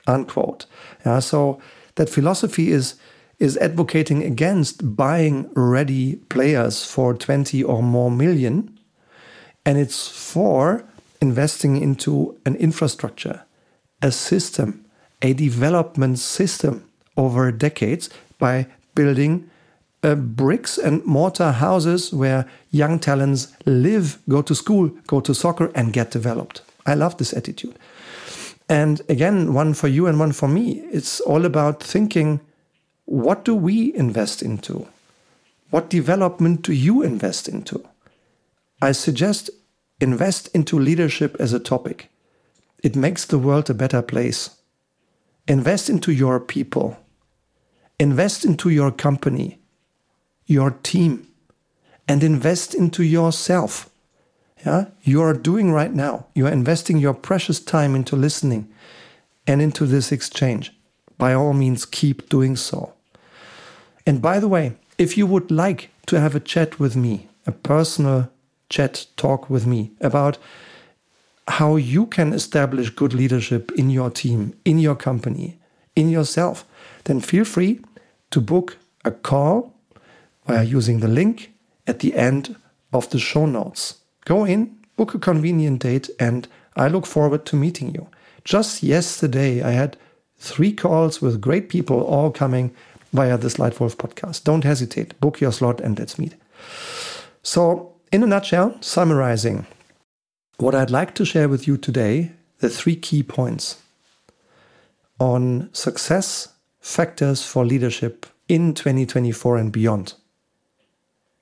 unquote. 0.07 0.65
Yeah, 1.05 1.19
so 1.19 1.59
that 1.95 2.09
philosophy 2.09 2.71
is 2.71 2.95
is 3.37 3.57
advocating 3.57 4.23
against 4.23 4.95
buying 4.95 5.49
ready 5.55 6.15
players 6.29 6.85
for 6.85 7.13
20 7.13 7.61
or 7.63 7.83
more 7.83 8.09
million 8.09 8.75
and 9.65 9.77
it's 9.77 10.07
for 10.07 10.85
investing 11.21 11.75
into 11.75 12.37
an 12.45 12.55
infrastructure, 12.55 13.43
a 14.01 14.11
system, 14.11 14.85
a 15.21 15.33
development 15.33 16.19
system 16.19 16.87
over 17.17 17.51
decades 17.51 18.09
by 18.37 18.67
building 18.93 19.49
uh, 20.03 20.15
bricks 20.15 20.77
and 20.77 21.03
mortar 21.05 21.51
houses 21.51 22.13
where 22.13 22.45
young 22.69 22.99
talents 22.99 23.53
live, 23.65 24.19
go 24.29 24.41
to 24.41 24.53
school, 24.53 24.89
go 25.07 25.19
to 25.19 25.33
soccer, 25.33 25.71
and 25.73 25.93
get 25.93 26.11
developed. 26.11 26.61
I 26.85 26.95
love 26.95 27.17
this 27.17 27.33
attitude. 27.33 27.77
And 28.69 29.01
again, 29.09 29.53
one 29.53 29.73
for 29.73 29.87
you 29.87 30.07
and 30.07 30.19
one 30.19 30.31
for 30.33 30.47
me. 30.47 30.79
It's 30.91 31.19
all 31.21 31.45
about 31.45 31.83
thinking 31.83 32.41
what 33.05 33.45
do 33.45 33.55
we 33.55 33.93
invest 33.95 34.41
into? 34.41 34.87
What 35.71 35.89
development 35.89 36.63
do 36.63 36.73
you 36.73 37.03
invest 37.03 37.47
into? 37.47 37.87
I 38.81 38.93
suggest 38.93 39.49
invest 40.01 40.49
into 40.55 40.79
leadership 40.79 41.35
as 41.39 41.53
a 41.53 41.59
topic. 41.59 42.09
It 42.83 42.95
makes 42.95 43.25
the 43.25 43.39
world 43.39 43.69
a 43.69 43.73
better 43.73 44.01
place. 44.01 44.51
Invest 45.47 45.89
into 45.89 46.11
your 46.11 46.39
people. 46.39 46.97
invest 47.99 48.45
into 48.45 48.69
your 48.69 48.91
company, 48.91 49.59
your 50.45 50.71
team, 50.71 51.27
and 52.07 52.23
invest 52.23 52.75
into 52.75 53.03
yourself. 53.03 53.89
Yeah, 54.63 54.85
you 55.03 55.21
are 55.21 55.33
doing 55.33 55.71
right 55.71 55.93
now. 55.93 56.27
You 56.33 56.47
are 56.47 56.51
investing 56.51 56.97
your 56.97 57.13
precious 57.13 57.59
time 57.59 57.95
into 57.95 58.15
listening 58.15 58.71
and 59.47 59.61
into 59.61 59.85
this 59.85 60.11
exchange. 60.11 60.71
By 61.17 61.33
all 61.33 61.53
means, 61.53 61.85
keep 61.85 62.29
doing 62.29 62.55
so. 62.55 62.93
And 64.05 64.21
by 64.21 64.39
the 64.39 64.47
way, 64.47 64.75
if 64.97 65.17
you 65.17 65.25
would 65.27 65.51
like 65.51 65.89
to 66.07 66.19
have 66.19 66.35
a 66.35 66.39
chat 66.39 66.79
with 66.79 66.95
me, 66.95 67.27
a 67.45 67.51
personal 67.51 68.29
chat 68.69 69.07
talk 69.17 69.49
with 69.49 69.65
me 69.65 69.91
about 70.01 70.37
how 71.47 71.75
you 71.75 72.05
can 72.07 72.33
establish 72.33 72.89
good 72.89 73.13
leadership 73.13 73.71
in 73.73 73.89
your 73.89 74.09
team, 74.09 74.53
in 74.65 74.79
your 74.79 74.95
company, 74.95 75.59
in 75.95 76.09
yourself, 76.09 76.65
then 77.03 77.19
feel 77.19 77.45
free 77.45 77.79
to 78.31 78.41
book 78.41 78.77
a 79.03 79.11
call 79.11 79.73
via 80.47 80.63
using 80.63 80.99
the 80.99 81.07
link 81.07 81.53
at 81.85 81.99
the 81.99 82.15
end 82.15 82.55
of 82.91 83.09
the 83.11 83.19
show 83.19 83.45
notes. 83.45 84.01
Go 84.25 84.43
in, 84.43 84.75
book 84.97 85.13
a 85.13 85.19
convenient 85.19 85.81
date, 85.81 86.09
and 86.19 86.47
I 86.75 86.87
look 86.87 87.05
forward 87.05 87.45
to 87.45 87.55
meeting 87.55 87.93
you. 87.93 88.07
Just 88.43 88.83
yesterday, 88.83 89.61
I 89.61 89.71
had 89.71 89.97
three 90.37 90.73
calls 90.73 91.21
with 91.21 91.41
great 91.41 91.69
people 91.69 92.01
all 92.01 92.31
coming 92.31 92.73
via 93.13 93.37
this 93.37 93.55
Leitwolf 93.55 93.95
podcast. 93.95 94.43
Don't 94.43 94.63
hesitate, 94.63 95.19
book 95.21 95.39
your 95.39 95.51
slot 95.51 95.79
and 95.79 95.97
let's 95.97 96.19
meet. 96.19 96.35
So, 97.43 97.93
in 98.11 98.23
a 98.23 98.27
nutshell, 98.27 98.75
summarizing 98.81 99.65
what 100.57 100.75
I'd 100.75 100.91
like 100.91 101.15
to 101.15 101.25
share 101.25 101.47
with 101.47 101.67
you 101.67 101.77
today, 101.77 102.31
the 102.59 102.69
three 102.69 102.95
key 102.95 103.23
points 103.23 103.81
on 105.19 105.69
success 105.73 106.49
factors 106.79 107.43
for 107.43 107.65
leadership 107.65 108.25
in 108.47 108.73
2024 108.73 109.57
and 109.57 109.71
beyond. 109.71 110.13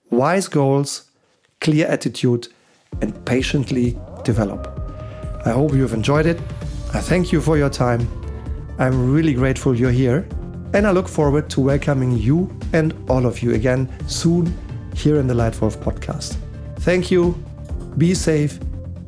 Wise 0.09 0.47
goals, 0.47 1.09
clear 1.59 1.87
attitude, 1.87 2.47
and 3.01 3.25
patiently 3.25 3.97
develop. 4.23 4.67
I 5.45 5.51
hope 5.51 5.73
you've 5.73 5.93
enjoyed 5.93 6.25
it. 6.25 6.39
I 6.93 7.01
thank 7.01 7.31
you 7.31 7.41
for 7.41 7.57
your 7.57 7.69
time. 7.69 8.07
I'm 8.79 9.13
really 9.13 9.33
grateful 9.33 9.75
you're 9.75 9.91
here, 9.91 10.27
and 10.73 10.87
I 10.87 10.91
look 10.91 11.07
forward 11.07 11.49
to 11.51 11.61
welcoming 11.61 12.17
you 12.17 12.49
and 12.73 12.93
all 13.09 13.25
of 13.25 13.41
you 13.41 13.53
again 13.53 13.89
soon 14.07 14.55
here 14.95 15.17
in 15.17 15.27
the 15.27 15.33
Leitwolf 15.33 15.77
podcast. 15.77 16.37
Thank 16.79 17.11
you. 17.11 17.35
Be 17.97 18.13
safe. 18.13 18.59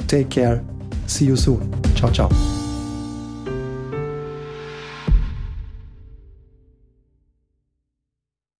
Take 0.08 0.30
care. 0.30 0.64
See 1.08 1.26
you 1.26 1.36
soon. 1.36 1.72
Ciao, 1.96 2.12
ciao. 2.12 2.65